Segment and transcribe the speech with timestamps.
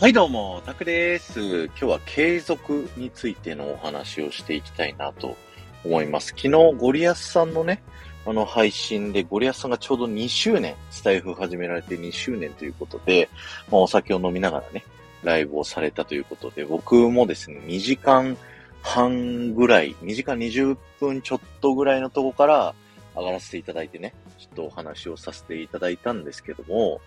[0.00, 1.64] はいどうも、タクです。
[1.64, 5.36] 今日は継続についてのお話をしていきたいなと
[5.84, 6.28] 思います。
[6.28, 7.82] 昨日、ゴリアスさんのね、
[8.24, 13.28] あの配信で、ゴリアスさんがちょうど2周年、スタイフ始められて2周年ということで、
[13.72, 14.84] まあ、お酒を飲みながらね、
[15.24, 18.36] ライブをされたということで、僕もですね、2時間
[18.82, 22.74] 半ぐらい、2時間20分ちょっとぐらいのとこから
[23.16, 27.00] 上がらせていただいてね、ちょっとお話をさせていただいたんですけども、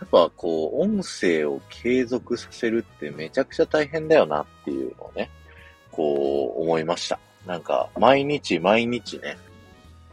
[0.00, 5.30] やっぱこう、音声を継続させるってめちゃくちゃ大変だよなっていうのをね、
[5.90, 7.18] こう思いました。
[7.46, 9.36] なんか、毎日毎日ね、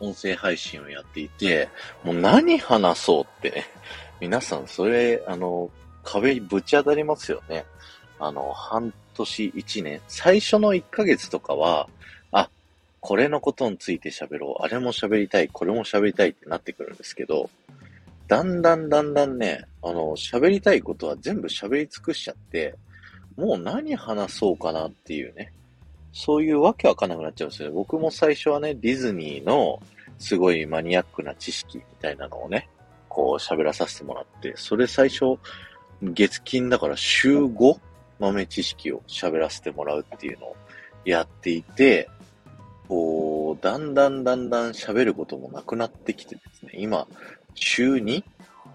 [0.00, 1.68] 音声配信をやっていて、
[2.02, 3.66] もう何話そうってね、
[4.20, 5.70] 皆さんそれ、あの、
[6.02, 7.64] 壁にぶち当たりますよね。
[8.18, 11.88] あの、半年、一年、最初の1ヶ月とかは、
[12.32, 12.50] あ、
[13.00, 17.48] これのことについて喋ろう、あれも喋りたい、これも喋りたいってなってくるんですけど、
[18.26, 22.74] だんだんだんだんね、あの、喋りたいことは全部喋り尽くしちゃって、
[23.36, 25.52] もう何話そうかなっていうね、
[26.12, 27.74] そういうわけわかんなくなっちゃうんですよね。
[27.74, 29.80] 僕も最初はね、ディズニーの
[30.18, 32.68] すごいマニアックな知識みたいなのをね、
[33.08, 35.38] こう喋らさせてもらって、それ最初、
[36.02, 37.80] 月金だから週 5?
[38.18, 40.56] 豆知識を喋らせてもらうっていうのを
[41.04, 42.08] やっていて、
[42.88, 47.06] こう、だんだんだんだん喋ることもなくなってきてですね、今、
[47.54, 48.24] 週2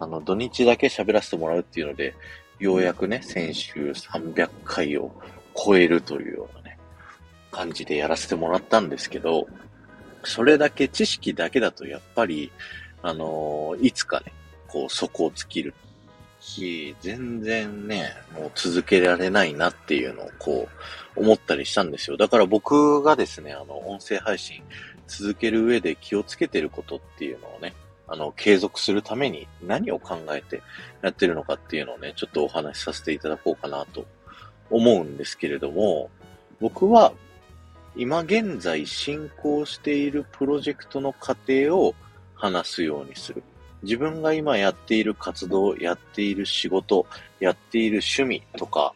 [0.00, 2.14] あの、土日だけ喋らせてもらうっていうので、
[2.58, 5.12] ようやくね、先週300回を
[5.54, 6.78] 超えるというようなね、
[7.50, 9.46] 感じでやらせてもらったんですけど、
[10.24, 12.50] それだけ知識だけだとやっぱり、
[13.02, 14.32] あのー、いつかね、
[14.68, 15.74] こう底を尽きる
[16.40, 20.68] し、全然ね、もう続けられないなっていうのをこ
[21.16, 22.16] う思ったりしたんですよ。
[22.16, 24.62] だから僕がですね、あの、音声配信
[25.06, 27.74] 続ける上で気をつけてることっていうのをね、
[28.06, 30.62] あの、継続するために何を考えて
[31.02, 34.06] やってるのかっていうのをね、ちょっとお話しさせていただこうかなと
[34.70, 36.10] 思うんですけれども、
[36.60, 37.12] 僕は
[37.96, 41.94] 今現在進行しているプロジェクトの過程を
[42.34, 43.42] 話すようにする。
[43.82, 47.06] 自分が今やっている活動、やっている仕事、
[47.38, 48.94] やっている趣味とか、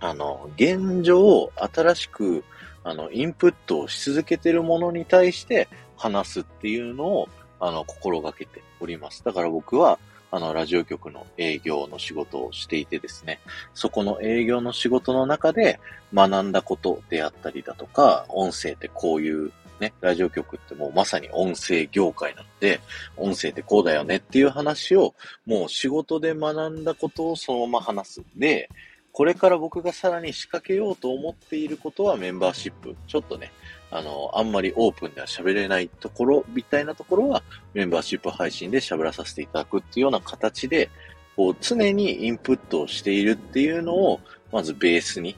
[0.00, 2.42] あの、現状を、新しく、
[2.82, 7.28] あの、インプットをし続けているものに対して話すっていうのを、
[7.60, 9.24] あの、心がけております。
[9.24, 9.98] だから僕は、
[10.32, 13.40] あの、ラジオ局の営業の仕事をしていてですね、
[13.74, 15.80] そこの営業の仕事の中で
[16.14, 22.80] 学んだことであったりだとか、音声ってこういうね、ラジオ局ってもうまさに音声業界なので、
[23.16, 25.14] 音声ってこうだよねっていう話を、
[25.46, 28.24] もう仕事で学んだことをそのまま話すん。
[28.36, 28.68] で、
[29.12, 32.94] これから僕がさらに仕掛けようと思っていることはメンバーシップ。
[33.08, 33.50] ちょっとね、
[33.90, 37.42] あの、あんまりオープンでは喋れないところ、みたいなところは、
[37.74, 40.90] メンバーシップ配信で喋らさせていただくっていうような形で、
[41.36, 44.20] こう、常にインプットをしているっていうのを、
[44.52, 45.36] まずベースに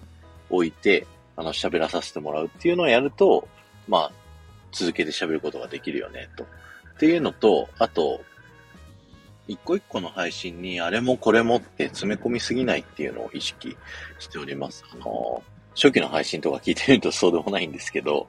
[0.50, 3.48] 置いて、あの、喋らさせてもらうっていうのをやると、
[3.88, 4.12] まあ、
[4.70, 6.44] 続けて喋ることができるよね、と。
[6.44, 6.46] っ
[6.98, 8.22] ていうのと、あと、
[9.48, 13.76] 一個一個の配信にあれもこれもって詰め込みすぎないっていうのを意識
[14.18, 14.84] しております。
[14.92, 15.42] あの、
[15.74, 18.26] 初期の配信とか聞いてみるとそうでもないんですけど、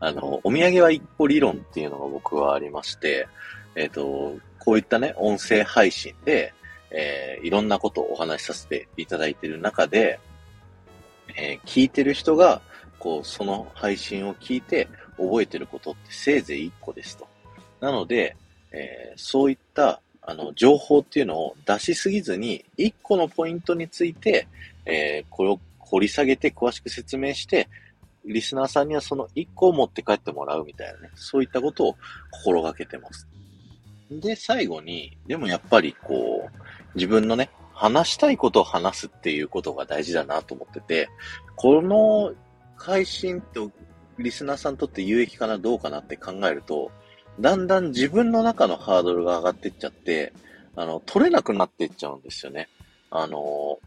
[0.00, 3.26] あの、お土産は一個理論っていうのが僕はありまして、
[3.74, 6.54] えっ、ー、と、こういったね、音声配信で、
[6.90, 10.20] えー、いろんなことをお話しさせていただいている中で、
[11.36, 12.62] えー、聞いてる人が、
[12.98, 17.26] こう、その配信を聞いて覚えてることってせいぜい一個ですと。
[17.80, 18.36] なので、
[18.72, 24.46] えー、そういった、あの、情報っていうのを出しすぎずに、一個のポイントについて、
[24.86, 27.68] えー、これを掘り下げて詳しく説明して、
[28.24, 31.96] リスナーさんにはその1個を持って帰ってもらうみたいなね、そういったことを
[32.30, 33.28] 心がけてます。
[34.10, 36.58] で、最後に、でもやっぱりこう、
[36.94, 41.08] 自分のね、話したいことを話すっていうことが大事だなと思ってて、
[41.56, 42.32] この
[42.76, 43.70] 配信と
[44.18, 46.90] リスナーさんにとって有益かなどうかなって考えると、
[47.40, 50.32] だんだん自分の中のハードルが上がっていっちゃって、
[50.76, 52.68] あの、取れなくなっていっちゃうんですよね。
[53.10, 53.78] あの、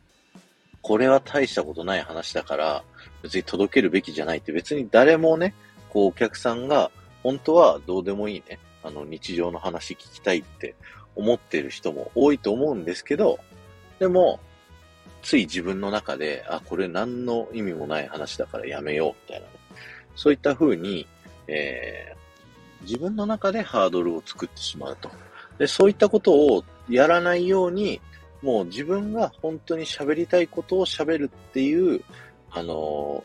[0.81, 2.83] これは大したことない話だから、
[3.21, 5.53] 別に届けるべきじゃないって別に誰もね、
[5.89, 6.91] こうお客さんが
[7.24, 10.75] 本当はどうでもいいね、あの日常の話聞きたいって
[11.15, 13.39] 思ってる人も多いと思うんですけど、
[14.00, 14.39] でも、
[15.24, 19.53] つい自分の中で、あ、これ何の意味もない話だからやめよう、みたいなね。
[20.15, 21.07] そういった風に、
[21.47, 25.09] えー、自分の中でハードルを作ってしまうと。
[25.57, 28.00] で、そういったことをやらないように、
[28.41, 32.01] もう自分が本当に喋りたいことを喋るっていう、
[32.51, 33.23] あの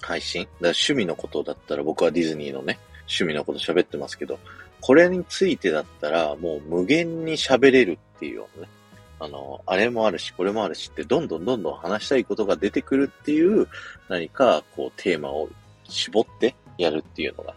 [0.00, 0.42] ー、配信。
[0.42, 4.38] だから趣味のことだったら僕はディズニーのね、趣味のこと喋ってますけど、
[4.80, 8.72] これについてだったらもう無限に喋れるっていうようなね、
[9.18, 13.66] あの、あれもあるし、これもあるしって、どんどんどんどん話したいことが出てくるっていう、
[14.08, 15.48] 何か、こう、テーマを
[15.88, 17.54] 絞ってやるっていうのが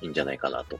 [0.00, 0.78] いいんじゃないかなと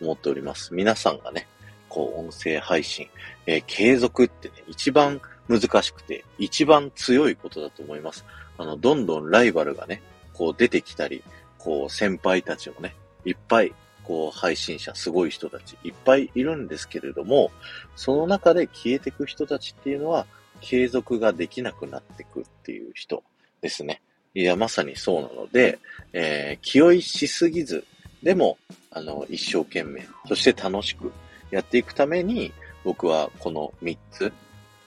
[0.00, 0.72] 思っております。
[0.72, 1.48] 皆さんがね、
[1.92, 3.06] こう、音声配信、
[3.44, 8.24] えー、継続ってね、一番難しくて、一番強いことだと思います。
[8.56, 10.00] あの、どんどんライバルがね、
[10.32, 11.22] こう出てきたり、
[11.58, 12.96] こう、先輩たちもね、
[13.26, 13.74] いっぱい
[14.04, 17.50] こう、配信者、すごい人たちいっぱいいるんですけれども、
[17.94, 20.26] その中で消えてく人たちっていうのは、
[20.62, 23.22] 継続ができなくなってくっていう人
[23.60, 24.00] ですね。
[24.34, 25.78] いや、まさにそうなので、
[26.14, 27.84] えー、気負いしすぎず、
[28.22, 28.56] でも、
[28.90, 31.12] あの、一生懸命、そして楽しく
[31.52, 32.52] やっていくために、
[32.82, 34.32] 僕はこの3つ、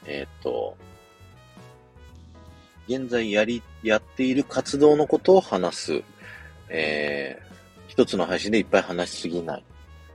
[0.05, 0.75] えっ、と、
[2.89, 6.03] 現在やり、やっている活動のことを話す、
[6.67, 7.39] え
[7.87, 9.63] 一つの配信でいっぱい話しすぎない。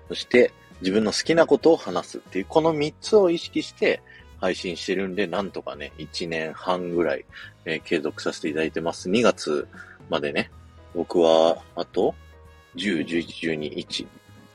[0.09, 4.03] そして、自分の好きなことを話すっていう、この3つを意識して
[4.41, 7.25] 配信してるんで、なんとかね、1年半ぐらい、
[7.65, 9.09] えー、継続させていただいてます。
[9.09, 9.69] 2月
[10.09, 10.51] までね、
[10.95, 12.15] 僕は、あと、
[12.77, 14.07] 10、11、12、1、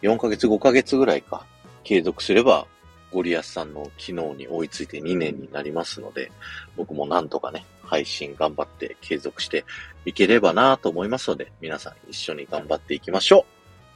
[0.01, 1.45] 4ヶ月、5ヶ月ぐらいか、
[1.85, 2.67] 継続すれば、
[3.13, 6.31] ゴリアスさんの機能に追いついて2年になりますので、
[6.75, 9.63] 僕もなんとかね、配信頑張って継続して
[10.05, 13.43] いければなと思いますので、皆さん一緒に頑張っていきましょう。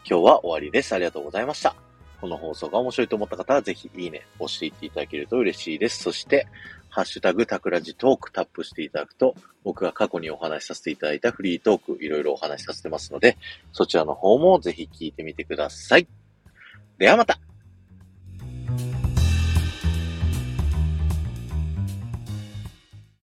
[0.10, 0.94] 今日は終わりです。
[0.94, 1.76] ありがとうございました。
[2.22, 6.04] この放送が面白いと思った方は、ぜひいいね、押していっていただけると嬉しいです。
[6.04, 6.48] そして、
[6.90, 13.38] ハッシュタグタクラジトークタップしていただくと、僕が過去にお話しさせていただいたフリートーク、いろいろお話しさせてますので、
[13.72, 16.08] そちらの方もぜひ聞いてみてください。
[16.98, 17.40] ではまた